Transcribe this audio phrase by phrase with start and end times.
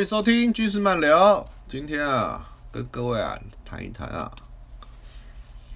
[0.00, 1.46] 欢迎收听军事漫聊。
[1.68, 4.32] 今天啊，跟各位啊谈一谈啊，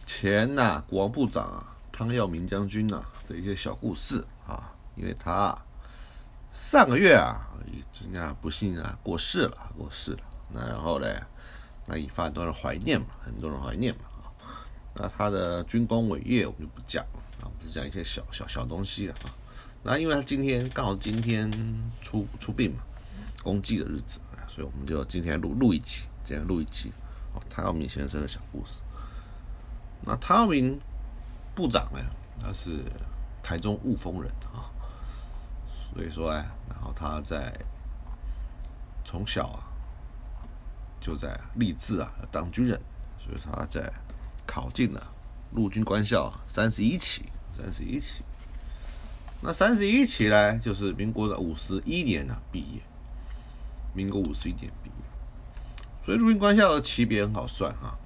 [0.07, 5.55] 前呐、国防部长啊汤耀明将军呐、的一些小故事啊，因为他
[6.51, 7.47] 上个月啊，
[8.01, 10.21] 人家不幸啊过世了，过世了。
[10.55, 11.07] 那然后呢，
[11.85, 14.65] 那引发很多人怀念嘛，很多人怀念嘛啊。
[14.95, 19.17] 那他的军功伟业我们就不讲了啊，我们只讲一些小小小东西啊。
[19.83, 21.53] 那因为他今天刚好今天
[22.01, 22.79] 出出殡嘛，
[23.45, 26.91] 公祭的日子，所以我们就今天录录一集，今天录一集
[27.35, 28.81] 哦，汤耀明先生的小故事。
[30.01, 30.81] 那汤耀明
[31.55, 32.01] 部长呢，
[32.41, 32.83] 他是
[33.43, 34.73] 台中雾峰人啊，
[35.69, 37.53] 所以说哎，然后他在
[39.05, 39.63] 从小啊
[41.01, 42.81] 就在立志啊当军人，
[43.19, 43.93] 所以他在
[44.47, 45.07] 考进了
[45.53, 47.25] 陆军官校三十一期，
[47.57, 48.23] 三十一期。
[49.41, 52.81] 那三十一期呢，就是民国的五十一年啊毕业，
[53.95, 55.05] 民国五十一年毕业，
[56.05, 57.97] 所以陆军官校的级别很好算哈，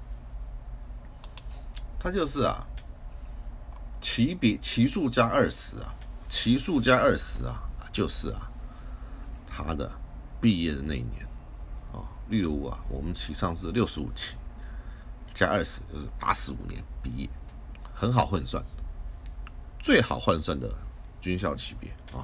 [1.99, 2.66] 它就是啊，
[4.00, 5.94] 级别级数加二十啊，
[6.28, 8.50] 级数加二十啊，就是啊，
[9.47, 9.91] 他的
[10.41, 11.26] 毕业的那一年。
[11.93, 14.37] 啊，例如啊，我们期上是六十五期，
[15.32, 17.28] 加二十就是八十五年毕业，
[17.94, 18.62] 很好换算，
[19.78, 20.70] 最好换算的。
[21.20, 22.22] 军校级别啊，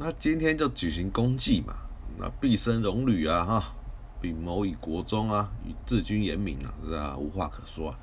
[0.00, 1.74] 那今天就举行公祭嘛，
[2.16, 3.74] 那毕生荣履啊哈，
[4.20, 7.98] 秉谋以国忠啊，与治军严明啊，是啊，无话可说啊。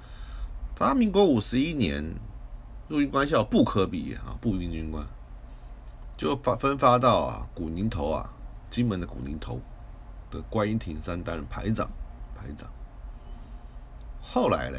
[0.76, 2.04] 他民国五十一年
[2.90, 5.08] 陆军官校不可比啊，步兵军官
[6.18, 8.30] 就发分发到啊古宁头啊，
[8.70, 9.62] 金门的古宁头
[10.30, 11.90] 的观音亭山担任排长，
[12.36, 12.70] 排长。
[14.22, 14.78] 后来呢？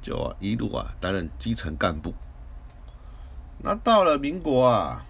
[0.00, 2.14] 就，一路啊担任基层干部。
[3.58, 5.04] 那到了民国啊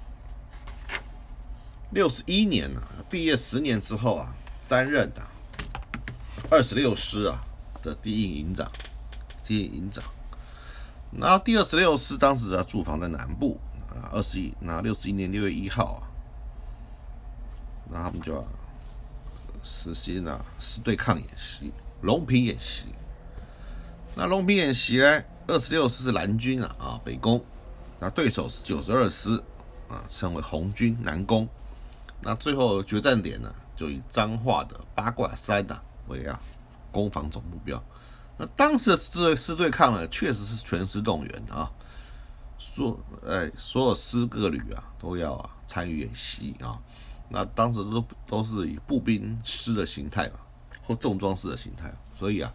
[1.91, 4.35] 六十一年啊，毕业十年之后啊，
[4.69, 5.23] 担任的
[6.51, 7.43] 二十六师啊
[7.83, 8.71] 的第一营长，
[9.43, 10.05] 第一营长。
[11.11, 16.03] 那第二十六师当时啊驻防在南部啊，二十一那六十一年六月一号啊，
[17.91, 18.45] 那他们就要
[19.63, 21.73] 实行啊是对抗演习，
[22.03, 22.89] 龙平演习。
[24.15, 25.23] 那龙平演习呢？
[25.47, 27.43] 二十六师是蓝军啊，啊北攻，
[27.99, 29.43] 那对手是九十二师
[29.89, 31.49] 啊，称为红军南攻。
[32.23, 36.39] 那最后决战点呢，就以彰化的八卦山呐为啊
[36.91, 37.83] 攻防总目标。
[38.37, 41.71] 那当时的师对师对抗呢，确实是全师动员啊，
[42.59, 46.79] 所哎所有师各旅啊都要啊参与演习啊。
[47.29, 50.41] 那当时都都是以步兵师的形态嘛，
[50.87, 52.53] 或重装师的形态，所以啊。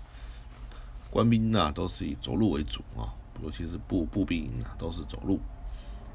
[1.10, 5.40] 官兵呐都是以走路为主啊，尤其是步步兵营啊都是走路，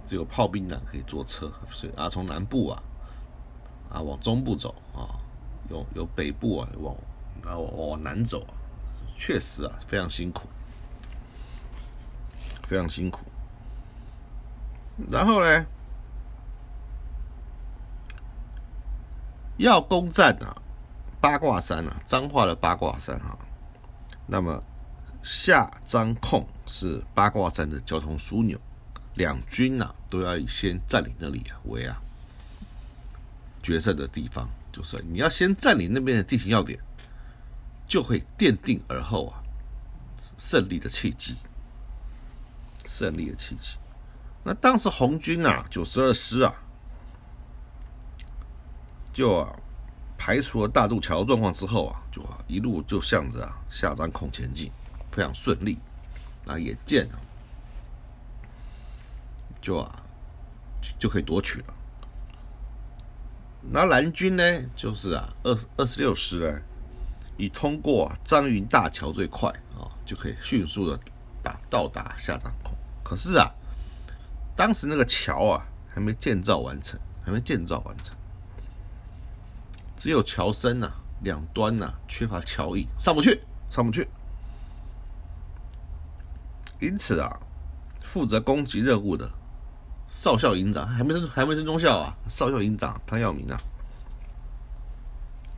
[0.04, 2.82] 只有炮兵呢可以坐车，所以啊从南部啊
[3.90, 5.18] 啊往中部走啊，
[5.70, 6.94] 有有北部啊往
[7.44, 8.46] 啊往南走，
[9.16, 10.48] 确实啊非常辛苦，
[12.62, 13.20] 非常辛苦。
[15.08, 15.66] 然后呢，
[19.56, 20.56] 要攻占啊
[21.20, 23.38] 八卦山啊，彰化的八卦山啊，
[24.26, 24.62] 那么。
[25.20, 28.58] 下张控是八卦山的交通枢纽，
[29.14, 32.00] 两军呐都要先占领那里啊为啊
[33.62, 36.78] 决胜的地方，就是你要先占领那边的地形要点，
[37.86, 39.42] 就会奠定而后啊
[40.36, 41.36] 胜利的契机，
[42.86, 43.76] 胜利的契机。
[44.44, 46.54] 那当时红军啊九十二师啊
[49.12, 49.54] 就啊
[50.16, 54.70] 排除了大渡桥状况之后啊，就一路就向着啊下张孔前进。
[55.10, 55.78] 非常顺利，
[56.46, 57.18] 啊，也见啊，
[59.60, 60.02] 就啊
[60.98, 61.74] 就可以夺取了。
[63.70, 64.42] 那蓝军呢，
[64.74, 66.60] 就是啊二二十六师呢，
[67.36, 70.98] 以通过张云大桥最快啊，就可以迅速的
[71.42, 72.72] 达到达下张口。
[73.04, 73.50] 可是啊，
[74.56, 78.16] 当时那个桥啊还没建造完成，还没建造完成，
[79.98, 80.90] 只有桥身呐，
[81.22, 84.08] 两端呐缺乏桥翼，上不去，上不去。
[86.80, 87.38] 因此啊，
[88.00, 89.30] 负责攻击任务的
[90.08, 93.60] 少校营长还没升还没升中校啊，少校营长汤耀明啊，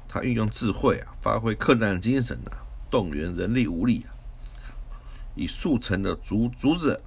[0.08, 2.58] 他运用智慧啊，发挥客战精神啊，
[2.91, 4.11] 动员人力物力啊，
[5.35, 7.00] 以速成的竹竹子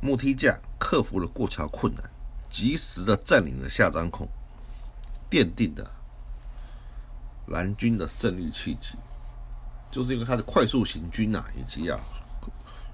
[0.00, 2.02] 木梯架克服了过桥困难，
[2.50, 4.26] 及时的占领了下张孔，
[5.30, 5.88] 奠定的
[7.46, 8.94] 蓝军的胜利契机，
[9.90, 12.00] 就是因为他的快速行军啊，以及啊。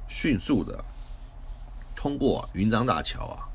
[0.08, 0.84] 迅速的
[1.96, 3.48] 通过云漳大桥啊，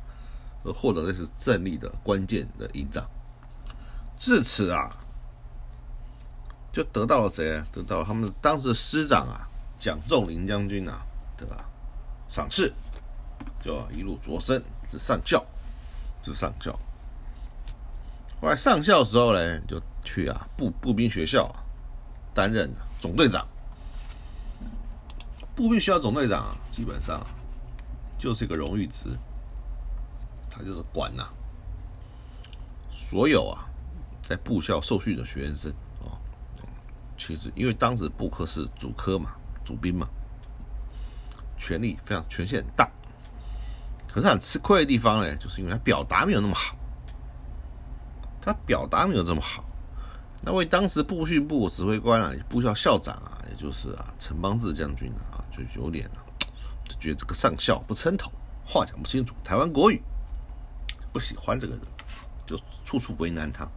[0.74, 3.06] 获得的是胜利的关键的营长
[4.18, 4.90] 至此啊，
[6.72, 7.64] 就得到了谁？
[7.72, 9.48] 得到了他们当时的师长啊，
[9.78, 11.06] 蒋仲林将军啊，
[11.38, 11.66] 对吧？
[12.28, 12.74] 赏赐，
[13.62, 15.46] 就一路擢升至上校，
[16.22, 16.72] 至上校。
[18.42, 21.50] 后来上校的时候呢，就去啊步步兵学校
[22.34, 23.48] 担任总队长。
[25.56, 27.26] 步兵学校总队长啊，基本上
[28.18, 29.10] 就是一个荣誉职，
[30.58, 31.30] 他就是管呐
[32.90, 33.70] 所有啊
[34.22, 36.18] 在部校受训的学员生哦。
[37.18, 39.32] 其实因为当时部科是主科嘛，
[39.64, 40.08] 主兵嘛，
[41.58, 42.90] 权力非常权限很大。
[44.08, 46.76] 可是很吃亏的地方呢，就是因为他表达没有那么好。
[48.42, 49.62] 他表达没有这么好，
[50.42, 56.24] 那位当时步训部指挥官啊，部校校长啊，也就是啊陈邦志将军啊，就有点啊，
[56.88, 58.32] 就觉得这个上校不称头，
[58.66, 60.02] 话讲不清楚，台湾国语，
[61.18, 61.82] 不喜欢这个人，
[62.46, 62.56] 就
[62.86, 63.68] 处处为难他，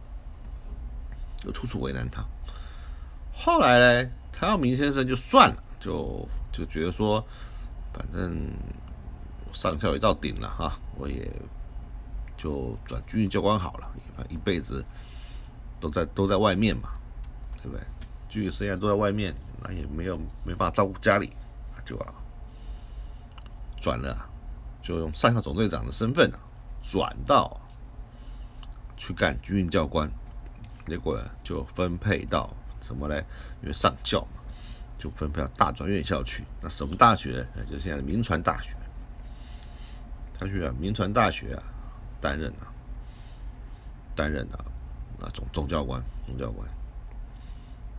[1.37, 2.23] 就处处为难他。
[3.33, 7.25] 后来呢，谭耀明先生就算了，就就觉得说，
[7.91, 8.47] 反正
[9.53, 11.27] 上校也到顶了哈，我也。
[12.37, 14.83] 就转军训教官好了，反正一辈子
[15.79, 16.89] 都在都在外面嘛，
[17.61, 17.83] 对不对？
[18.29, 21.31] 军训生涯都在外面，那也没有没办法照顾家里，
[21.85, 22.13] 就啊
[23.79, 24.27] 转了，
[24.81, 26.39] 就用上校总队长的身份啊，
[26.81, 27.59] 转到
[28.97, 30.11] 去干军训教官，
[30.85, 32.49] 结果就分配到
[32.81, 33.23] 什么嘞？
[33.61, 34.41] 因为上校嘛，
[34.97, 36.43] 就分配到大专院校去。
[36.61, 37.45] 那什么大学？
[37.69, 38.75] 就现在的民传大学。
[40.37, 41.63] 他去啊，民传大学啊。
[42.21, 42.69] 担任啊，
[44.15, 44.63] 担任啊，
[45.21, 46.69] 啊总总教官，总教官。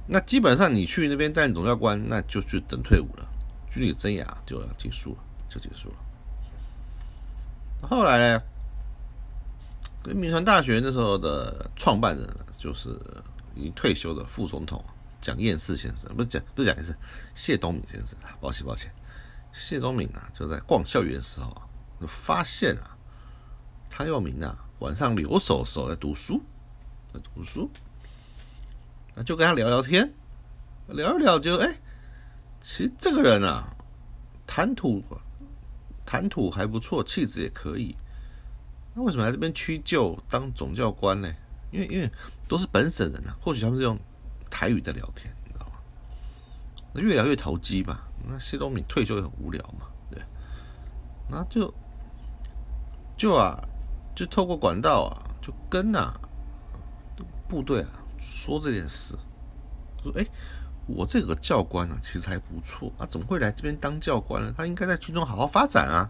[0.06, 3.28] 那基本上你去那边担任总教官，那就去等退伍了，
[3.68, 5.18] 军旅生涯就要结束了，
[5.48, 5.96] 就结束了。
[7.88, 8.42] 后来呢，
[10.02, 12.28] 跟民传大学那时候的创办人
[12.58, 12.90] 就是
[13.54, 14.84] 已经退休的副总统
[15.20, 16.94] 蒋彦士先生，不是蒋，不是蒋彦士，
[17.34, 18.92] 谢东闵先生，抱歉抱歉，
[19.52, 21.56] 谢东闵啊，就在逛校园的时候，
[22.00, 22.96] 就发现啊。
[23.94, 26.40] 他又名啊，晚上留守的时候在读书，
[27.12, 27.70] 在读书，
[29.14, 30.10] 那就跟他聊聊天，
[30.86, 31.78] 聊一聊就哎，
[32.58, 33.68] 其实这个人啊，
[34.46, 35.04] 谈吐
[36.06, 37.94] 谈吐还不错，气质也可以。
[38.94, 41.32] 那为什么来这边屈就当总教官呢？
[41.70, 42.10] 因为因为
[42.46, 43.98] 都是本省人啊，或许他们是用
[44.50, 45.72] 台语在聊天，你知道吗？
[46.94, 48.08] 越聊越投机吧。
[48.28, 50.22] 那谢东闵退休也很无聊嘛，对，
[51.28, 51.72] 那就
[53.16, 53.58] 就啊。
[54.14, 56.12] 就透过管道啊，就跟呐
[57.48, 59.16] 部队啊说这件事，
[60.02, 60.26] 说哎，
[60.86, 64.52] 我这个教官啊其实还不错啊，怎么会来这边当教官呢？
[64.54, 66.06] 他应该在军中好好发展啊。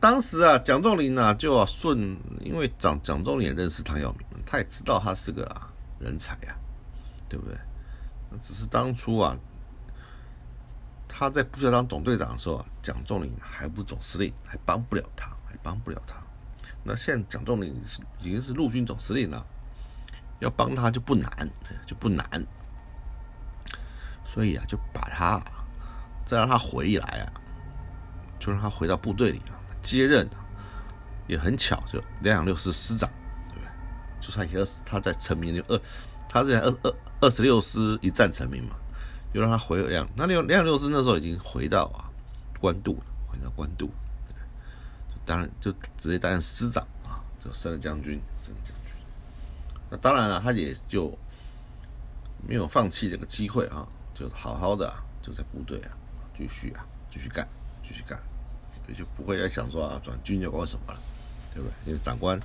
[0.00, 6.56] 当时啊，蒋仲林呢就要顺，因为蒋蒋仲林也认识唐耀明，他也知道他是个啊人才呀，
[7.28, 7.56] 对不对？
[8.30, 9.36] 那只是当初啊，
[11.08, 15.28] 他在部校当总队长的时候啊，蒋仲林还不是总司令，还帮不了他。
[15.50, 16.16] 还帮不了他，
[16.84, 19.42] 那现在蒋仲林是已经是陆军总司令了，
[20.40, 21.30] 要帮他就不难，
[21.86, 22.46] 就不难，
[24.26, 25.42] 所以啊，就把他
[26.26, 27.32] 再让他回来啊，
[28.38, 30.28] 就让他回到部队里了接任，
[31.26, 33.10] 也很巧，就两两六师师长，
[33.48, 33.68] 对不对？
[34.20, 35.80] 就他二十，他在成名就二，
[36.28, 38.76] 他之前二二二十六师一战成名嘛，
[39.32, 42.10] 又让他回两那两两六师那时候已经回到啊
[42.60, 43.90] 官渡了，回到官渡。
[45.24, 48.94] 当然，就直接担任师长啊，就升了将军，升了将军。
[49.90, 51.12] 那当然了，他也就
[52.46, 55.92] 没有放弃这个机会啊，就好好的就在部队啊，
[56.34, 57.46] 继续啊，继续干，
[57.86, 58.18] 继续干，
[58.88, 60.98] 也就不会再想说啊，转军教官什么了，
[61.54, 61.72] 对不对？
[61.86, 62.40] 因为长官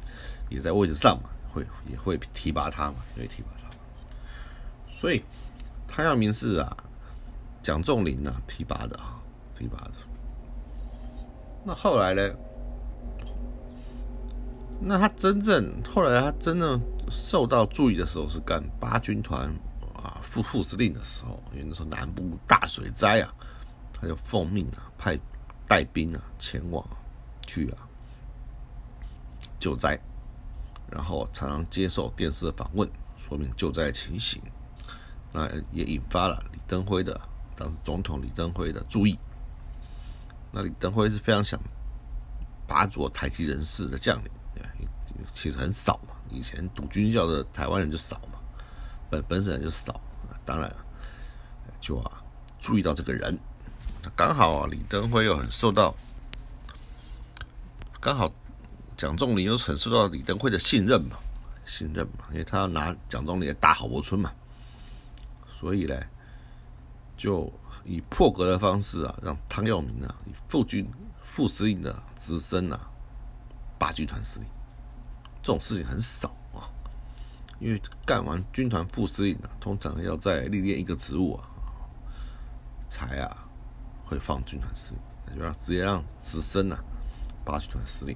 [0.49, 3.69] 也在位置上嘛，会也会提拔他嘛，也会提拔他。
[4.91, 5.23] 所以
[5.87, 6.77] 他要明是啊，
[7.61, 9.19] 蒋仲林啊提拔的啊，
[9.57, 9.93] 提拔的。
[11.65, 12.33] 那后来呢？
[14.85, 16.77] 那他真正后来他真正
[17.09, 19.47] 受到注意的时候是干八军团
[19.95, 23.33] 啊副副司令的时候，因为那时候南部大水灾啊，
[23.93, 25.17] 他就奉命啊派
[25.67, 26.85] 带兵啊前往
[27.45, 27.87] 去啊
[29.59, 29.99] 救灾，
[30.91, 34.41] 然后常常接受电视的访问，说明救灾情形，
[35.31, 37.19] 那也引发了李登辉的
[37.55, 39.17] 当时总统李登辉的注意。
[40.51, 41.59] 那李登辉是非常想
[42.67, 44.31] 拔擢台籍人士的将领。
[45.31, 48.39] 其实很少嘛，以前读军校的台湾人就少嘛，
[49.09, 50.01] 本本省人就少，
[50.43, 50.75] 当然
[51.79, 52.21] 就啊
[52.59, 53.37] 注意到这个人，
[54.15, 55.95] 刚好啊李登辉又很受到，
[57.99, 58.31] 刚好
[58.95, 61.17] 蒋仲林又很受到李登辉的信任嘛，
[61.65, 64.31] 信任嘛，因为他要拿蒋总理打郝柏村嘛，
[65.59, 65.99] 所以呢，
[67.17, 67.51] 就
[67.85, 70.87] 以破格的方式啊，让汤耀明啊，以副军
[71.21, 72.79] 副司令的直升啊，
[73.79, 74.47] 八军团司令，
[75.41, 76.69] 这种事情很少啊，
[77.59, 81.47] 因为干完军团副司令啊，通常要再历练一个职务啊，
[82.89, 83.42] 才啊
[84.05, 86.79] 会放军团司令，那就让直接让直升啊，
[87.43, 88.15] 八军团司令，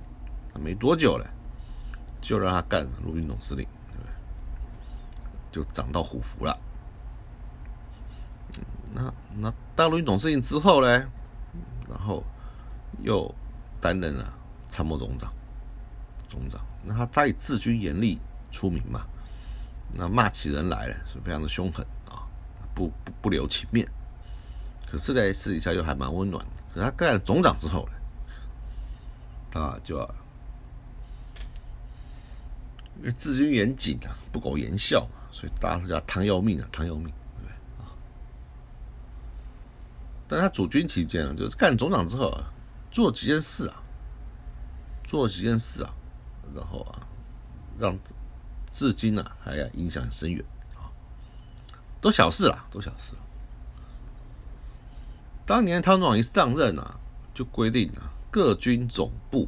[0.55, 1.27] 没多久了。
[2.19, 4.11] 就让他干陆军总司令，对不对？
[5.51, 6.59] 就涨到虎符了。
[8.91, 11.07] 那那当陆军总司令之后呢？
[11.87, 12.23] 然后
[13.03, 13.33] 又
[13.79, 14.33] 担任了
[14.67, 15.31] 参谋总长，
[16.27, 16.59] 总长。
[16.83, 18.19] 那他他以治军严厉
[18.51, 19.05] 出名嘛？
[19.93, 22.25] 那骂起人来了是非常的凶狠啊，
[22.73, 23.87] 不不不留情面。
[24.89, 26.51] 可是呢，私底下又还蛮温暖的。
[26.73, 27.93] 可他干了总长之后呢，
[29.51, 30.15] 他就要。
[32.99, 37.93] 因为治军严谨啊，不苟言笑嘛，所以大家都叫汤要命啊，汤要命，对不对啊？
[40.27, 42.51] 但他主军期间啊，就是干总长之后啊，
[42.89, 43.83] 做几件事啊，
[45.03, 45.93] 做几件事啊，
[46.55, 47.05] 然后啊，
[47.77, 47.95] 让
[48.71, 50.89] 至今呢还要影响深远啊，
[52.01, 53.19] 都小事啦，都小事了。
[55.47, 56.99] 当年汤总一上任啊，
[57.33, 59.47] 就规定啊，各军总部，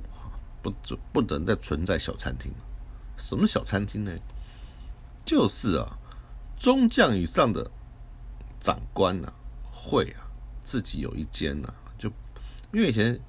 [0.62, 2.50] 不准不能再存在小餐厅。
[3.18, 4.12] 什么小餐厅呢？
[5.26, 5.98] 就是啊，
[6.58, 7.70] 中将以上的
[8.62, 9.30] 长官呐，
[9.70, 10.24] 会啊，
[10.64, 12.10] 自己有一间呐，就
[12.72, 13.20] 因为以前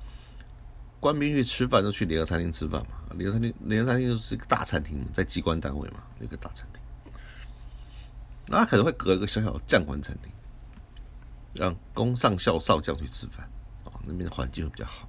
[1.01, 7.13] 官兵去吃饭都去联合餐厅吃饭嘛，联合餐厅联合餐厅就是一个大餐厅嘛，在机关单位嘛，一个大餐厅，
[8.47, 10.31] 那可能会隔一个小小的将官餐厅，
[11.55, 13.49] 让公上校少将去吃饭
[13.85, 15.09] 啊，那边的环境会比较好。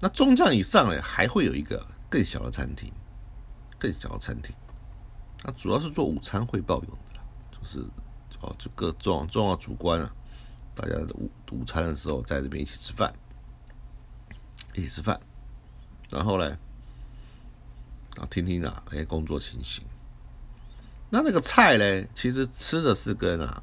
[0.00, 2.92] 那中将以上呢，还会有一个更小的餐厅。
[3.80, 4.52] 更小的餐厅，
[5.44, 7.22] 那主要是做午餐汇报用的啦，
[7.52, 7.78] 就是
[8.40, 10.12] 哦，就各重重要主官啊，
[10.74, 13.14] 大家的午午餐的时候在这边一起吃饭，
[14.74, 15.20] 一起吃饭，
[16.10, 16.58] 然后呢，
[18.16, 19.84] 啊听听啊，哎工作情形，
[21.08, 23.62] 那那个菜呢，其实吃的是跟啊，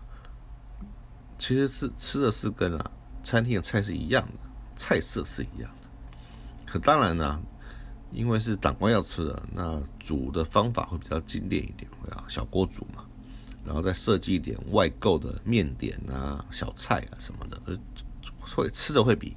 [1.38, 2.92] 其实是吃的是跟啊
[3.24, 5.88] 餐厅的菜是一样的，菜色是一样的，
[6.66, 7.42] 可当然呢。
[8.12, 13.04] 因为是长官要吃的，那煮的方法会比较精炼一点，会啊小锅煮嘛，
[13.66, 17.60] 然后再设计一点外购的面点啊、小菜啊什么的，
[18.40, 19.36] 会吃的会比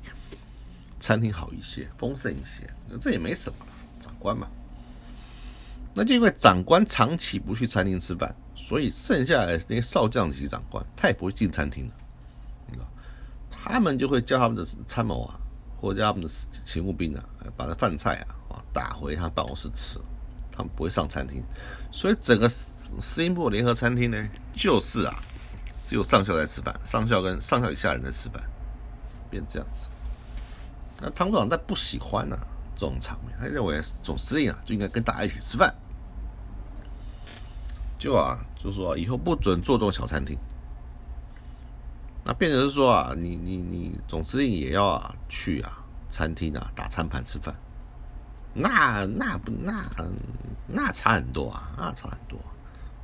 [1.01, 2.71] 餐厅好一些，丰盛一些。
[2.89, 3.67] 那这也没什么，
[3.99, 4.47] 长官嘛。
[5.93, 11.89] 那就因为长官长期不去餐厅吃饭，所以剩下来那些少将级长官，他也不会进餐厅
[12.73, 12.85] 的，
[13.49, 15.39] 他们就会叫他们的参谋啊，
[15.81, 16.29] 或者叫他们的
[16.65, 17.25] 勤务兵啊，
[17.57, 18.59] 把那饭菜啊啊。
[18.73, 19.99] 打回他办公室吃，
[20.53, 21.43] 他们不会上餐厅，
[21.91, 22.75] 所以整个司
[23.17, 25.15] 令部联合餐厅呢，就是啊，
[25.87, 28.43] 只有上校在吃饭，上校跟上校以下人在吃饭，
[29.31, 29.87] 变这样子。
[31.01, 32.37] 那汤部长他不喜欢呢
[32.75, 35.75] 这种场面，他认为总司令啊就应该跟大家一起吃饭，
[37.99, 40.39] 就啊就说以后不准做这种小餐厅。
[42.25, 47.55] 那变成是说啊，你你你总司令也要啊去啊餐厅啊打餐盘吃饭。
[48.55, 49.85] 那那不那
[50.67, 52.39] 那差很多啊，那差很多。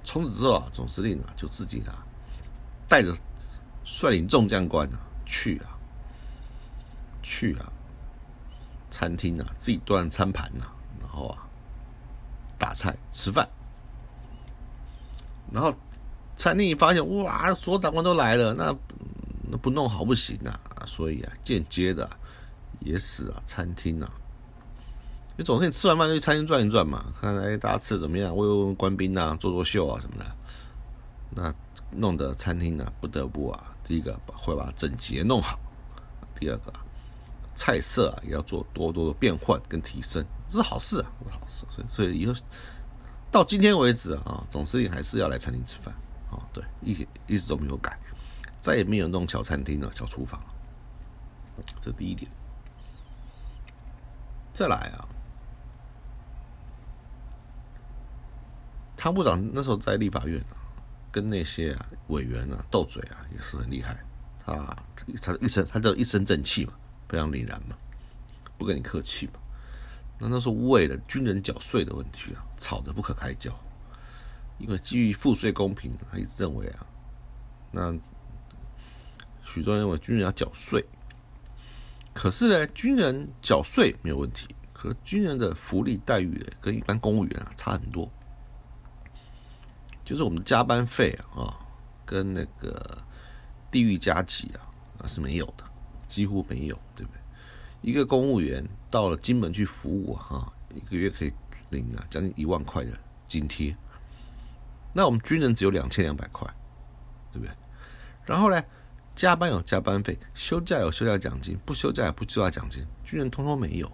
[0.02, 2.04] 从此之后啊，总司令啊就自己啊
[2.86, 3.14] 带着
[3.84, 5.72] 率领众将官啊去啊
[7.22, 7.72] 去啊
[8.90, 10.66] 餐厅啊自己端餐盘呐，
[11.00, 11.48] 然后啊
[12.58, 13.48] 打菜吃饭。
[15.54, 15.72] 然后
[16.34, 18.74] 餐厅一发现哇，所长官都来了，那
[19.48, 22.10] 那不弄好不行啊，所以啊间接的
[22.80, 24.10] 也使啊餐厅啊。
[25.36, 30.26] 你总是你吃完饭就去餐厅转一转嘛，看哎大家吃的怎么样，问问官兵啊，做做秀啊什么的。
[31.30, 31.54] 那
[31.90, 35.56] 弄得餐厅呢不得不啊，第一个会把整洁弄好，
[36.38, 36.72] 第二个
[37.54, 41.64] 菜色啊也要做多多的变换跟提升，这是好事啊，是好事。
[41.70, 42.34] 所以所以以后
[43.34, 45.92] 到今天为止啊，总司令还是要来餐厅吃饭
[46.30, 47.98] 啊，对，一一直都没有改，
[48.60, 50.46] 再也没有弄小餐厅了、小厨房了。
[51.80, 52.30] 这第一点。
[54.52, 55.08] 再来啊。
[58.96, 60.54] 汤部长那时候在立法院啊，
[61.10, 63.98] 跟那些啊委员啊斗嘴啊，也是很厉害。
[64.38, 64.54] 他
[65.20, 66.72] 他一身他就一身正气嘛，
[67.08, 67.76] 非常凛然嘛，
[68.56, 69.40] 不跟你客气嘛。
[70.26, 73.54] 那都是为了军人缴税的问题啊，吵得不可开交。
[74.56, 76.86] 因为基于赋税公平，他一直认为啊，
[77.70, 77.92] 那
[79.42, 80.82] 许多人认为军人要缴税。
[82.14, 88.10] 可是呢，军人缴税没有问题，可军人的福利待遇跟一般公务员啊差很多。
[90.04, 91.58] 就是我们加班费啊，
[92.06, 92.98] 跟那个
[93.70, 95.64] 地域加起啊啊是没有的，
[96.06, 97.20] 几乎没有，对不对？
[97.84, 101.32] 一个公务员到了金门去服务哈，一个月可以
[101.68, 102.92] 领啊将近一万块的
[103.26, 103.76] 津贴，
[104.94, 106.48] 那我们军人只有两千两百块，
[107.30, 107.54] 对不对？
[108.24, 108.64] 然后呢，
[109.14, 113.86] 加班有加班费，休假有休假奖金，不休假也不休假奖金，军人通通没有，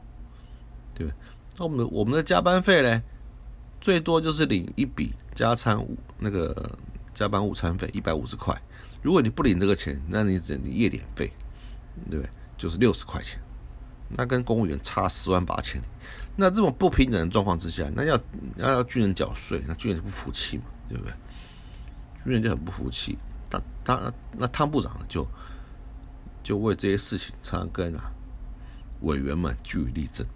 [0.94, 1.14] 对不对？
[1.58, 3.02] 那我们的我们的加班费呢？
[3.80, 6.78] 最多就是领一笔加餐午那个
[7.12, 8.54] 加班午餐费一百五十块，
[9.02, 11.32] 如果你不领这个钱，那你只你夜点费，
[12.08, 12.30] 对不对？
[12.56, 13.40] 就是六十块钱，
[14.16, 15.84] 那跟公务员差十万八千里。
[16.36, 18.18] 那这种不平等的状况之下，那要
[18.56, 21.12] 要要军人缴税，那军人就不服气嘛，对不对？
[22.24, 23.18] 军人就很不服气，
[23.48, 25.26] 他他那汤部长就
[26.42, 28.10] 就为这些事情常常跟啊
[29.02, 30.26] 委员们据理力争，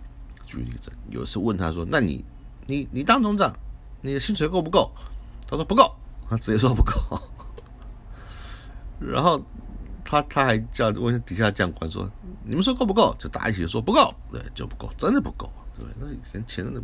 [0.47, 0.93] 据理力争。
[1.11, 2.25] 有时问他说：“那你？”
[2.67, 3.55] 你你当总长，
[4.01, 4.91] 你的薪水够不够？
[5.47, 5.95] 他说不够，
[6.31, 7.21] 他直接说不够。
[8.99, 9.39] 然后
[10.05, 12.09] 他他还叫问底下将官说
[12.45, 16.83] ：“你们说够不够？”就大家一起说不够，对，就不够，真的不够，对那以前钱真的，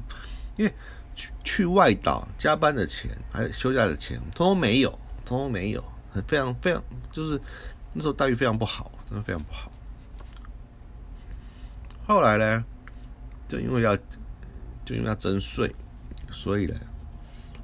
[0.56, 0.74] 因为
[1.14, 4.90] 去去外岛加班的钱，还有休假的钱，通通没有，
[5.24, 5.85] 通通没有，
[6.26, 7.40] 非常非常，就是
[7.92, 9.70] 那时候待遇非常不好，真的非常不好。
[12.06, 12.64] 后来呢，
[13.48, 13.96] 就因为要。
[14.83, 15.72] 就因为要征税，
[16.33, 16.74] 所以呢，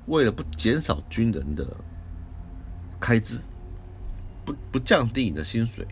[0.07, 1.67] 为了不减少军人的
[3.01, 3.41] 开支，
[4.47, 5.87] 不不降低你的薪水，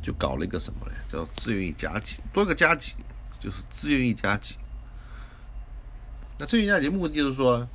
[0.00, 0.92] 就搞了一个什么呢？
[1.08, 2.94] 叫自愿役加级，多个加级
[3.38, 4.56] 就是自愿役加级。
[6.38, 7.66] 那自愿役加级目的就是说，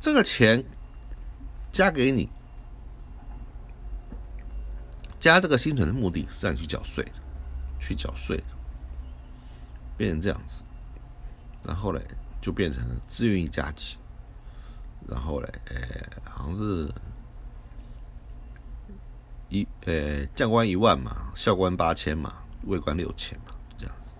[0.00, 0.64] 这个钱
[1.72, 2.28] 加给你，
[5.18, 7.20] 加这个薪水的目的是让你去缴税的，
[7.80, 8.44] 去缴税的，
[9.96, 10.62] 变成这样子。
[11.64, 12.00] 然后嘞，
[12.40, 13.96] 就变成了自愿役加级。
[15.08, 16.92] 然后嘞，呃，好像是
[19.86, 24.12] 呃，将官一万嘛，校官八千嘛，尉官六千嘛，这样子。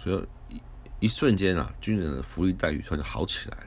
[0.00, 3.66] 所以一一瞬间啊，军人的福利待遇突然就好起来了。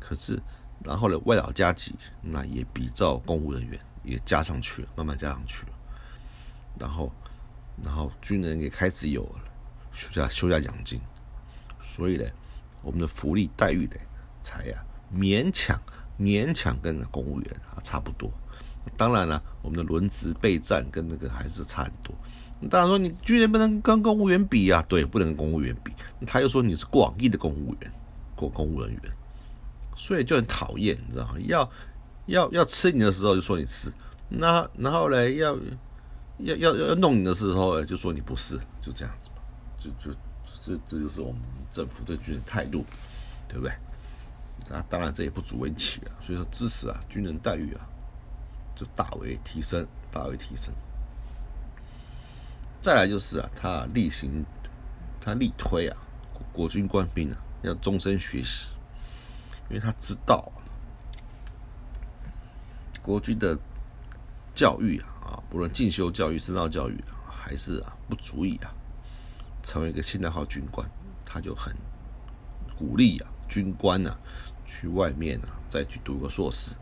[0.00, 0.40] 可是，
[0.82, 5.72] 然后呢，外老加级，那也比照公务人员也加上去了，慢慢加上去了。
[6.78, 7.12] 然后，
[7.84, 9.44] 然后军人也开始有了
[9.92, 10.98] 休假休假奖金。
[11.78, 12.24] 所以呢，
[12.80, 13.96] 我们的福利待遇呢，
[14.42, 14.82] 才呀
[15.14, 15.78] 勉强
[16.18, 18.32] 勉强跟公务员啊差不多。
[18.96, 22.14] 当然了，我们的轮值备战跟那个还是差很多。
[22.68, 25.92] 当然说你军人不能跟公务员比啊，对，不能跟公务员比。
[26.26, 27.92] 他又说你是广义的公务员，
[28.36, 29.02] 过公务人员，
[29.96, 31.34] 所以就很讨厌，你知道吗？
[31.40, 31.70] 要
[32.26, 33.92] 要要吃你的时候就说你是，
[34.28, 35.56] 那然后呢要
[36.38, 39.42] 要要要弄你的时候就说你不是，就这样子嘛，
[39.78, 40.16] 就就。
[40.64, 41.40] 这这就是我们
[41.72, 42.84] 政府对军人态度，
[43.48, 43.72] 对不对？
[44.70, 46.14] 那当然这也不足为奇啊。
[46.20, 47.80] 所以说支持啊，军人待遇啊，
[48.82, 50.74] 就大为提升，大为提升。
[52.80, 54.44] 再来就是啊，他例行，
[55.20, 55.96] 他力推啊，
[56.52, 58.66] 国军官兵啊要终身学习，
[59.68, 60.50] 因为他知道
[63.00, 63.56] 国军的
[64.52, 68.74] 教育啊啊，不论进修教育、深造教育，还是啊不足以啊。
[69.62, 70.84] 成为一个现代化军官，
[71.24, 71.72] 他就很
[72.76, 74.18] 鼓励啊，军官啊，
[74.66, 76.74] 去外面啊，再去读个硕士，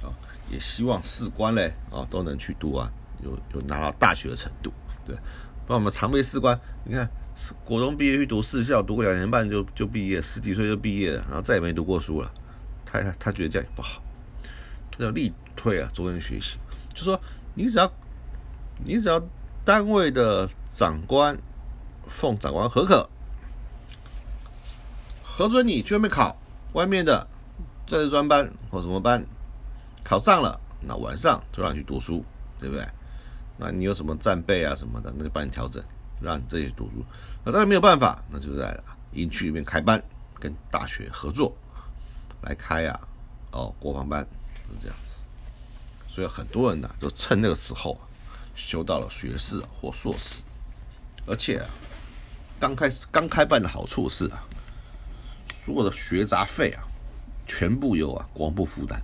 [0.00, 0.14] 啊，
[0.50, 2.90] 也希望士官嘞啊都能去读啊，
[3.22, 4.72] 有有拿到大学的程度，
[5.04, 5.14] 对，
[5.66, 7.08] 不然我们常备士官，你看
[7.64, 12.30] 国中毕业去读士校，读个两年半就就毕业，十几岁就毕业了，然后再也没读过书了，
[12.84, 14.02] 他他觉得这样也不好，
[14.98, 16.58] 要力推啊，终身学习，
[16.92, 17.20] 就说
[17.54, 17.92] 你只要
[18.84, 19.22] 你只要
[19.64, 21.38] 单位的长官。
[22.12, 23.08] 奉长官核可，
[25.22, 26.36] 核准你去外面考
[26.72, 27.24] 外面的
[27.86, 29.24] 在职专班或什么班，
[30.02, 32.24] 考上了，那晚上就让你去读书，
[32.58, 32.86] 对不对？
[33.58, 35.82] 那你有什么战备啊什么的，那就帮你调整，
[36.20, 37.04] 让你这些读书。
[37.44, 38.78] 那当然没有办法，那就在
[39.12, 40.02] 营区里面开班，
[40.38, 41.56] 跟大学合作
[42.42, 43.00] 来开啊，
[43.52, 44.26] 哦，国防班
[44.68, 45.16] 是这样子。
[46.08, 47.98] 所以很多人呢，就趁那个时候
[48.54, 50.42] 修到了学士或硕士，
[51.26, 51.62] 而且。
[52.60, 54.44] 刚开始刚开办的好处是啊，
[55.50, 56.84] 所有的学杂费啊，
[57.46, 59.02] 全部由啊国防部负担。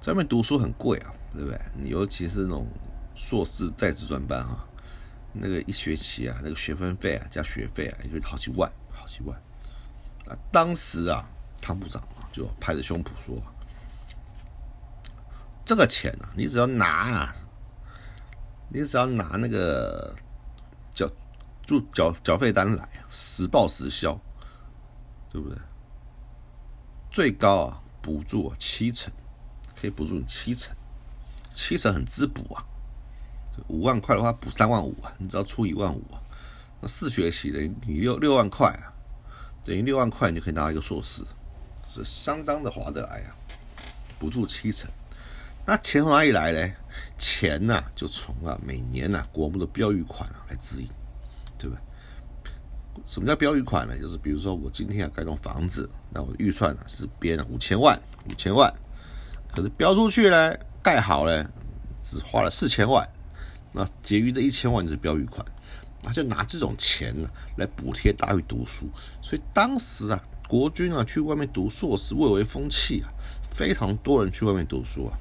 [0.00, 1.60] 在外面读书很贵啊，对不对？
[1.76, 2.66] 你尤其是那种
[3.14, 4.66] 硕士在职专班哈，
[5.32, 9.36] 那个一学期啊，那个学分费啊加学费啊，也就好几万，好几万。
[10.26, 11.28] 啊，当时啊，
[11.60, 13.42] 汤部长啊就拍着胸脯说
[15.66, 17.34] ：“这个钱啊，你只要拿啊，
[18.70, 20.14] 你只要拿那个
[20.94, 21.06] 缴
[21.62, 24.18] 住缴缴费单来，实报实销，
[25.28, 25.58] 对不对？
[27.10, 29.12] 最高啊，补助啊七成，
[29.80, 30.74] 可以补助你七成，
[31.52, 32.64] 七成很滋补啊。
[33.68, 36.20] 五万块的话补三万五啊，你只要出一万五啊，
[36.80, 38.92] 那四学期的你六六万块啊，
[39.64, 41.22] 等于六万块你就可以拿到一个硕士，
[41.86, 43.36] 是相当的划得来啊。
[44.18, 44.90] 补助七成，
[45.66, 46.74] 那钱从哪里来呢？
[47.16, 50.88] 钱呢就从啊每年呢国募的标语款啊来指引，
[51.58, 51.82] 对不对？
[53.06, 53.98] 什么叫标语款呢？
[53.98, 58.72] 就是比如说我今天要盖栋房子，那我预算呢是编了五千万，五千万，
[59.54, 61.44] 可是标出去呢盖好了
[62.02, 63.08] 只花了四千万。
[63.72, 65.46] 那结余这一千万就是标语款，
[66.02, 68.88] 那就拿这种钱呢来补贴大家去读书。
[69.22, 73.08] 所以当时啊，国军啊去外面读硕士蔚为风气啊，
[73.50, 75.18] 非常多人去外面读书啊，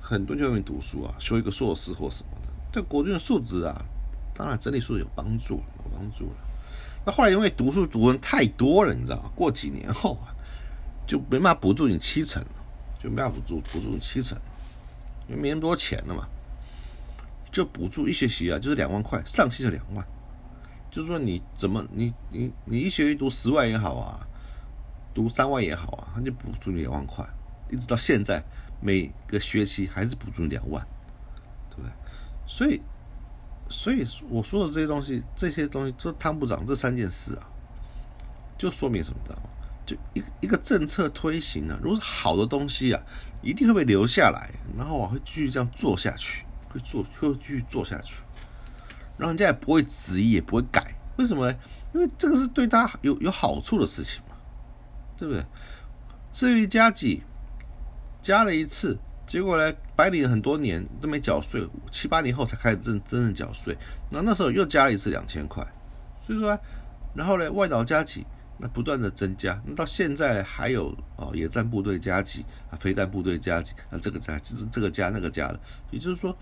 [0.00, 3.84] 很多人去外面读书啊，修一个硕士或什么的，对国军的素质啊，
[4.34, 6.36] 当然整体素质有帮助，有帮助了。
[7.04, 9.30] 那后来因为读书读人太多了，你知道吗？
[9.34, 10.32] 过几年后啊，
[11.06, 12.48] 就没办法补助你七成了，
[13.04, 14.36] 就没办法补助补助七成，
[15.28, 16.26] 因为没那么多钱了嘛。
[17.52, 20.04] 就补助一学期啊，就是两万块，上期是两万，
[20.90, 24.26] 就是说你怎么你你你一学期读十万也好啊，
[25.14, 27.24] 读三万也好啊，他就补助你两万块，
[27.70, 28.42] 一直到现在
[28.80, 30.84] 每个学期还是补助你两万，
[31.70, 31.90] 对不对？
[32.44, 32.80] 所以
[33.68, 37.46] 所以我说的这些东西，这些东西，这汤部长这三件事啊，
[38.58, 39.42] 就说明什么知道吗？
[39.84, 43.02] 就一一个政策推行呢，如果是好的东西啊，
[43.42, 46.44] 一定会被留下来，然后我会继续这样做下去。
[46.74, 48.16] 会做，会继续做下去，
[49.16, 50.92] 然后人家也不会质疑，也不会改。
[51.18, 51.56] 为什么呢？
[51.92, 54.34] 因为这个是对他有有好处的事情嘛，
[55.16, 55.46] 对不对？
[56.32, 57.22] 至于加几
[58.20, 63.78] 加了一次，结果呢，白领很多年都没缴税，七八年后才开始真真正缴税。
[64.10, 65.64] 那那时候又加了一次两千块，
[66.26, 66.58] 所以说，
[67.14, 68.26] 然后呢，外岛加几，
[68.58, 76.36] 那不断的增加，那到现在还有哦，野战部队加几啊，飞弹部队加几，那这个加，这这个加那个加了，也就是说。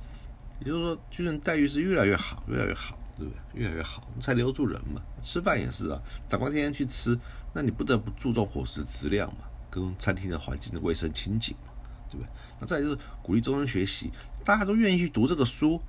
[0.64, 3.60] 也就是说，军人待遇是越来越好，越来越好，对不对？
[3.60, 5.02] 越来越好，才留住人嘛。
[5.20, 7.18] 吃饭也是啊，长官天天去吃，
[7.52, 11.72] 那你不得不注重伙食质量嘛，跟餐厅的环境的卫生清洁嘛，
[12.08, 12.30] 对不对？
[12.60, 14.12] 那再就是鼓励终身学习，
[14.44, 15.80] 大家都愿意去读这个书，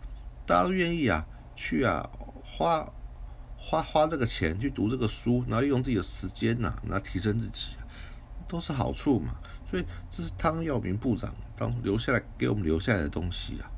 [0.44, 1.24] 大家都愿意啊，
[1.56, 2.10] 去啊，
[2.44, 2.92] 花
[3.66, 7.70] 花花这个钱去读这个书，然后用自己的时间呐，来提升自己，
[8.48, 9.36] 都是好处嘛。
[9.66, 13.72] 所以这是汤耀明部长当留下来给我们留下来的东西啊。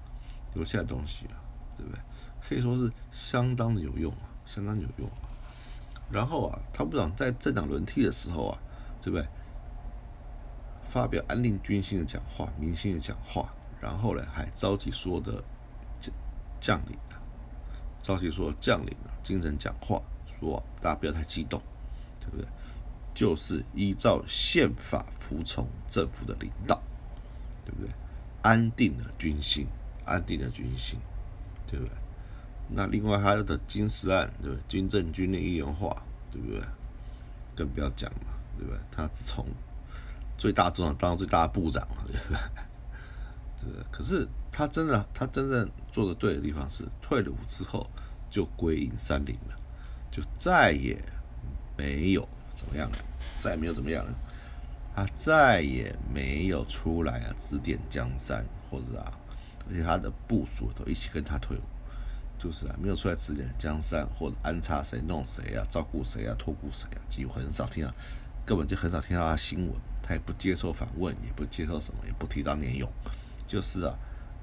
[0.55, 1.35] 留下的东西啊，
[1.77, 2.01] 对不对？
[2.41, 5.09] 可以说是相当的有用啊，相当有用。
[6.09, 8.57] 然后啊，他部长在政党轮替的时候啊，
[9.01, 9.27] 对不对？
[10.89, 15.43] 发表安定军心的讲话、民心的讲话，然后呢，还召集所有的
[15.99, 16.13] 将
[16.61, 16.97] 将领
[18.05, 19.99] 啊，召集所有将领啊，精神讲话，
[20.39, 21.59] 说大家不要太激动，
[22.19, 22.45] 对不对？
[23.15, 26.81] 就是依照宪法服从政府的领导，
[27.65, 27.89] 对不对？
[28.41, 29.67] 安定了军心。
[30.07, 30.99] 安定的军心，
[31.65, 31.91] 对不对？
[32.69, 34.61] 那另外还有的金石案，对不对？
[34.67, 35.99] 军政军令一元化，
[36.31, 36.61] 对不对？
[37.55, 38.79] 更不要讲了，对不对？
[38.91, 39.47] 他从
[40.37, 42.39] 最大总长当最大的部长了，对不对？
[43.73, 43.83] 对。
[43.91, 47.85] 可是他真的，他真正做的对的地方是，退了伍之后
[48.31, 49.59] 就归隐山林了，
[50.09, 50.97] 就再也
[51.75, 52.97] 没有怎么样了，
[53.41, 54.13] 再也没有怎么样了。
[54.95, 59.11] 他再也没有出来啊，指点江山或者啊。
[59.67, 61.61] 而且他的部属都一起跟他退伍，
[62.39, 67.93] 就是啊，没有出来指点江山或者安插谁、弄谁啊、照顾谁啊、托顾谁啊，几乎很少听到，
[68.45, 69.75] 根本就很少听到他新闻。
[70.01, 72.89] 他也不接受访问，也不接受什么，也不提到年勇，
[73.45, 73.93] 就是啊，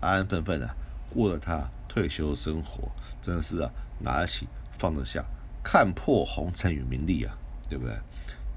[0.02, 0.68] 安安分分的
[1.08, 2.90] 过了他退休生活，
[3.22, 4.46] 真的是啊，拿得起
[4.78, 5.24] 放得下，
[5.62, 7.34] 看破红尘与名利啊，
[7.70, 7.94] 对不对？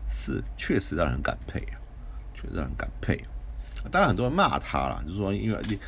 [0.09, 1.79] 是确实让人感佩啊，
[2.33, 3.23] 确实让人感佩。
[3.89, 5.79] 当然很多人骂他了，就是说因为你。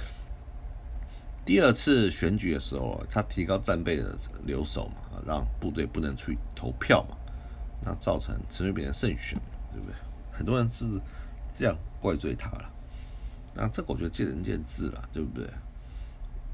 [1.45, 7.15] 第二次选举的时候，他提高战备的留守嘛，让部队不能去投票嘛，
[7.85, 9.39] 那造成陈水扁的胜选，
[9.71, 9.95] 对不对？
[10.33, 10.85] 很多人是
[11.57, 12.69] 这样怪罪他了。
[13.59, 15.49] 那这个我觉得见仁见智了，对不对？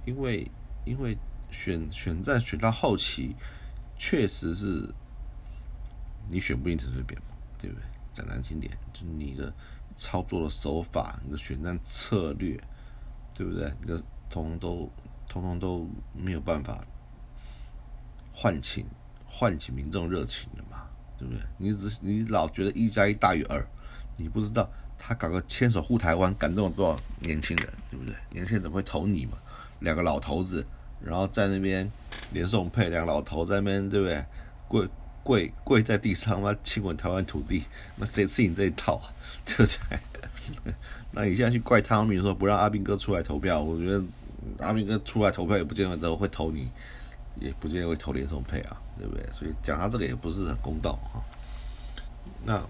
[0.05, 0.49] 因为
[0.85, 1.17] 因为
[1.51, 3.35] 选选战选到后期，
[3.97, 4.89] 确实是
[6.29, 7.83] 你选不赢陈水扁嘛，对不对？
[8.13, 9.53] 讲难听点，就你的
[9.97, 12.57] 操作的手法，你的选战策略，
[13.33, 13.73] 对不对？
[13.81, 13.97] 你的
[14.29, 14.91] 通通都，
[15.27, 16.85] 通通都没有办法
[18.33, 18.85] 唤起
[19.25, 20.87] 唤起民众热情的嘛，
[21.17, 21.41] 对不对？
[21.57, 23.67] 你只你老觉得一加一大于二，
[24.15, 24.69] 你不知道
[25.05, 28.15] 他搞个牵手护台湾，感动了多少年轻人，对不对？
[28.31, 29.33] 年轻人怎么会投你嘛？
[29.79, 30.65] 两个老头子，
[31.03, 31.91] 然后在那边
[32.31, 34.23] 连送配，两个老头在那边，对不对？
[34.69, 34.87] 跪
[35.23, 37.63] 跪跪在地上，妈亲吻台湾土地，
[37.97, 39.11] 那谁吃你这一套啊？
[39.45, 40.73] 对不对？
[41.11, 44.03] 那你现在去怪汤米说不让阿兵哥出来投票，我觉得
[44.59, 46.69] 阿兵哥出来投票也不见得会投你，
[47.39, 49.23] 也不见得会投连松配啊，对不对？
[49.31, 51.21] 所以讲他这个也不是很公道啊。
[52.45, 52.61] 那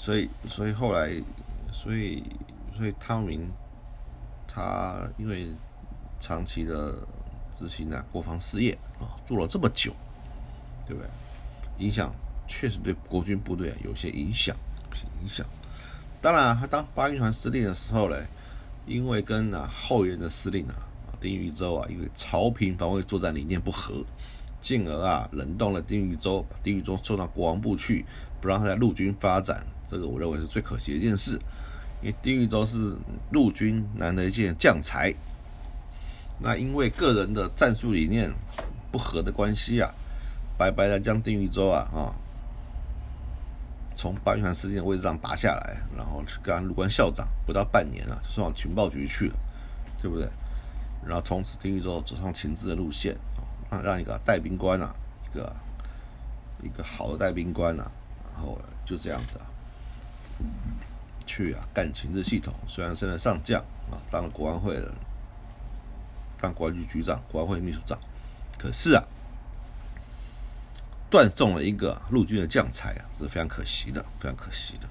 [0.00, 1.12] 所以所以后来
[1.70, 2.24] 所以
[2.74, 3.46] 所以汤明
[4.48, 5.48] 他因为
[6.18, 6.94] 长期的
[7.52, 9.92] 执行啊国防事业啊做了这么久，
[10.86, 11.10] 对不对？
[11.84, 12.10] 影响
[12.48, 14.56] 确实对国军部队啊有些影响，
[14.88, 15.46] 有些影响。
[16.22, 18.16] 当然，他当八军团司令的时候呢，
[18.86, 20.74] 因为跟啊后援的司令啊
[21.20, 24.02] 丁禹洲啊，因为朝平防卫作战理念不合，
[24.62, 28.06] 进而啊冷冻了丁禹洲，把丁禹洲送到国防部去，
[28.40, 29.62] 不让他在陆军发展。
[29.90, 31.32] 这个我认为是最可惜的一件事，
[32.00, 32.94] 因为丁禹洲是
[33.32, 35.12] 陆军难得一见将才。
[36.38, 38.32] 那因为个人的战术理念
[38.92, 39.92] 不合的关系啊，
[40.56, 42.14] 白白的将丁禹洲啊啊。
[43.96, 49.34] 从八军团司令的位置上拔下来，然后去干陆官校长，不到半年啊，就送往情报局去了，
[50.00, 50.26] 对不对？
[51.04, 53.14] 然后从此丁玉洲走上情治的路线
[53.68, 54.94] 啊，让一个带兵官啊，
[55.30, 55.54] 一个
[56.62, 57.90] 一个好的带兵官啊，
[58.32, 59.44] 然后就这样子啊，
[61.26, 64.92] 去啊干情治系统，虽然升了上将啊，当了国安会的，
[66.38, 67.98] 当国安局局长、国安会秘书长，
[68.58, 69.02] 可是啊。
[71.10, 74.88] 断送了一个陆军的将才啊，这是非常可惜的，非常可惜的。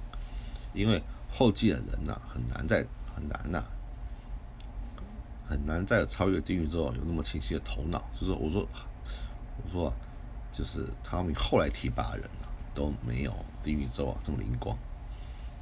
[0.74, 2.86] 因为后继的人呐，很难再
[3.16, 3.64] 很难呐，
[5.48, 8.04] 很难再超越丁禹洲有那么清晰的头脑。
[8.20, 8.68] 就是我说，
[9.64, 9.94] 我说，
[10.52, 13.34] 就是他们后来提拔人啊，都没有
[13.64, 14.78] 丁禹洲啊这么灵光。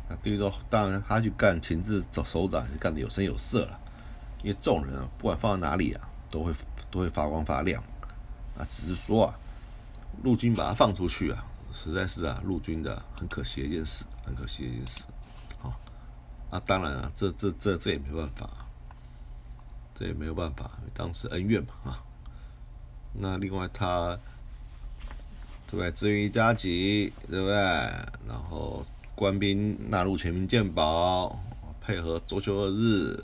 [0.09, 3.79] 那对于说当然他去干情治首首长，干的有声有色了。
[4.43, 6.53] 因为众人啊，不管放在哪里啊，都会
[6.89, 7.83] 都会发光发亮。
[8.57, 9.39] 啊，只是说啊。
[10.23, 15.03] 陆军把他放出去啊，实在是啊，陆军的很可惜一件事，很可惜一件事。
[15.59, 15.79] 好，
[16.49, 18.49] 啊，当然啊，这这这这也没办法，
[19.93, 22.03] 这也没有办法，当时恩怨嘛啊。
[23.13, 24.17] 那另外他，
[25.67, 25.91] 对不对？
[25.91, 27.53] 资源加急，对不对？
[28.27, 28.83] 然后
[29.17, 31.39] 官兵纳入全民健保，
[31.81, 33.23] 配合周休二日，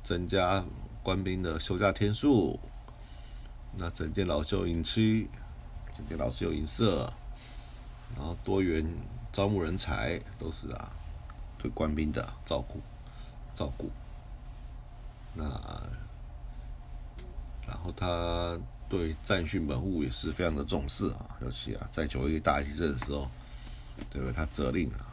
[0.00, 0.64] 增加
[1.02, 2.60] 官兵的休假天数，
[3.76, 5.28] 那整建老旧营区。
[5.92, 7.12] 这些老师有银色，
[8.14, 8.86] 然后多元
[9.32, 10.92] 招募人才，都是啊，
[11.58, 12.80] 对官兵的照顾，
[13.56, 13.90] 照顾。
[15.34, 15.42] 那
[17.66, 18.56] 然后他
[18.88, 23.28] 对战训本务也是非常的重视啊，尤其啊，在九一大地震的时候，
[24.10, 24.32] 对不对？
[24.32, 25.10] 他责令啊，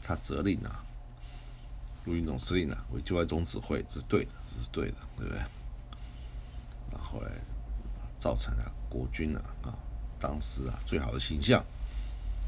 [0.00, 0.84] 他责令啊，
[2.04, 5.38] 陆军总司令啊，为救灾总指挥，这是对的，这是对的，对不对？
[6.92, 7.28] 然后嘞。
[8.18, 9.74] 造成了国军啊啊，
[10.20, 11.60] 当时啊最好的形象，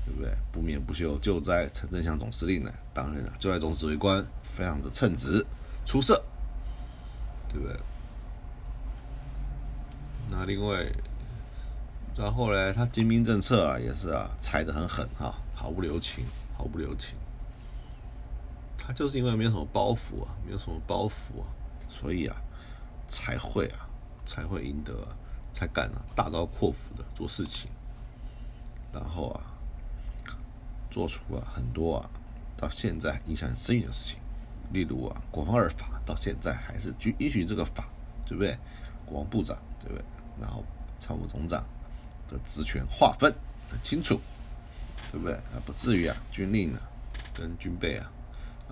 [0.04, 0.32] 对不对？
[0.52, 5.44] 不眠不休救灾，陈正祥总司令呢，担任了救灾总指挥官，非常的称职
[5.84, 6.22] 出色，
[7.48, 7.76] 对不对？
[10.30, 10.86] 那另外，
[12.16, 16.24] 然后呢，他精兵政策啊，也是啊，踩得很狠哈，毫不留情，
[16.56, 17.16] 毫不留情。
[18.78, 21.42] 他就是因为没有什么包袱啊，没有什么包袱，
[21.88, 22.36] 所以啊，
[23.08, 23.88] 才会啊，
[24.24, 24.94] 才会赢得。
[25.56, 27.70] 才敢啊，大刀阔斧的做事情，
[28.92, 29.46] 然后啊，
[30.90, 32.10] 做出啊很多啊，
[32.56, 34.18] 到现在影响深远的事情，
[34.72, 37.86] 例如啊，国防二法到现在还是遵允许这个法，
[38.26, 38.58] 对不对？
[39.06, 40.04] 国防部长对不对？
[40.40, 40.64] 然后
[40.98, 41.64] 参谋总长
[42.26, 43.32] 的职权划分
[43.70, 44.20] 很清楚，
[45.12, 45.36] 对不对？
[45.36, 46.80] 啊，不至于啊，军令啊
[47.32, 48.10] 跟军备啊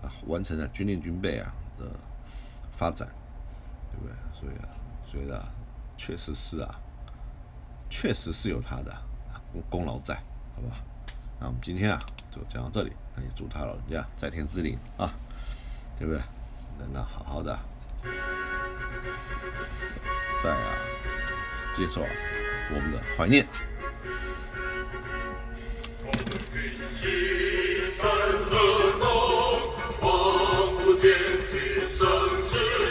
[0.02, 1.86] 啊完成了军令军备啊的
[2.76, 3.08] 发展，
[3.90, 4.14] 对不对？
[4.38, 4.68] 所以啊，
[5.06, 5.48] 所以啊。
[5.94, 6.80] 确实是啊，
[7.88, 8.92] 确实是有他的
[9.52, 10.16] 功功劳在，
[10.56, 10.76] 好吧？
[11.38, 15.14] 那我们今天啊就讲到这里，那也祝他老人家在天之灵啊，
[15.96, 16.20] 对不对？
[16.80, 17.56] 能啊好好的，
[20.42, 20.74] 在啊
[21.76, 23.46] 接受我们的怀念。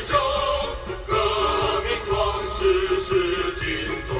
[0.01, 0.17] 雄，
[1.05, 1.13] 革
[1.83, 4.17] 命壮士是军中。